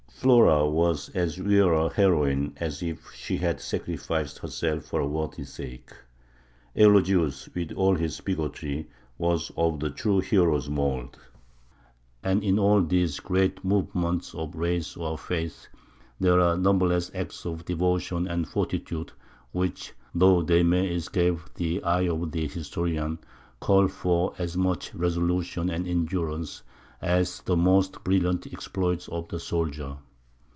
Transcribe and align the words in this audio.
Flora 0.21 0.69
was 0.69 1.09
as 1.15 1.41
real 1.41 1.87
a 1.87 1.91
heroine 1.91 2.53
as 2.57 2.83
if 2.83 3.11
she 3.11 3.37
had 3.37 3.59
sacrificed 3.59 4.37
herself 4.37 4.85
for 4.85 4.99
a 4.99 5.07
worthy 5.07 5.43
sake. 5.43 5.89
Eulogius, 6.75 7.49
with 7.55 7.71
all 7.71 7.95
his 7.95 8.21
bigotry, 8.21 8.87
was 9.17 9.51
of 9.57 9.79
the 9.79 9.89
true 9.89 10.19
hero's 10.19 10.69
mould. 10.69 11.17
And 12.21 12.43
in 12.43 12.59
all 12.59 12.83
these 12.83 13.19
great 13.19 13.65
movements 13.65 14.35
of 14.35 14.53
race 14.53 14.95
or 14.95 15.17
faith 15.17 15.67
there 16.19 16.39
are 16.39 16.55
numberless 16.55 17.09
acts 17.15 17.43
of 17.43 17.65
devotion 17.65 18.27
and 18.27 18.47
fortitude 18.47 19.13
which, 19.53 19.93
though 20.13 20.43
they 20.43 20.61
may 20.61 20.87
escape 20.93 21.39
the 21.55 21.81
eye 21.81 22.07
of 22.07 22.31
the 22.31 22.47
historian, 22.47 23.17
call 23.59 23.87
for 23.87 24.35
as 24.37 24.55
much 24.55 24.93
resolution 24.93 25.71
and 25.71 25.87
endurance 25.87 26.61
as 27.01 27.41
the 27.41 27.57
most 27.57 28.03
brilliant 28.03 28.45
exploits 28.53 29.07
of 29.07 29.27
the 29.29 29.39
soldier. 29.39 29.97